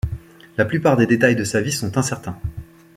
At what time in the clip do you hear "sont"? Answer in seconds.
1.71-1.95